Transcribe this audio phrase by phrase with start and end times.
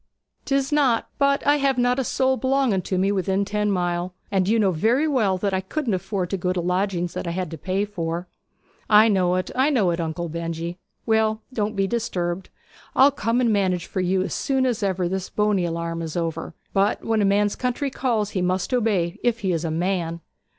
[0.47, 1.09] ''Tis not.
[1.19, 4.71] But I have not a soul belonging to me within ten mile; and you know
[4.71, 7.85] very well that I couldn't afford to go to lodgings that I had to pay
[7.85, 8.27] for.'
[8.89, 10.79] 'I know it I know it, Uncle Benjy!
[11.05, 12.49] Well, don't be disturbed.
[12.95, 16.55] I'll come and manage for you as soon as ever this Boney alarm is over;
[16.73, 20.21] but when a man's country calls he must obey, if he is a man.'